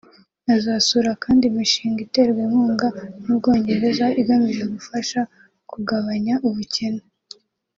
Azasura 0.55 1.11
kandi 1.23 1.43
imishinga 1.51 1.99
iterwa 2.07 2.39
inkunga 2.45 2.87
n’u 3.23 3.35
Bwongereza 3.39 4.05
igamije 4.21 4.63
gufasha 4.73 5.19
kugabanya 5.71 6.33
ubukene 6.47 7.03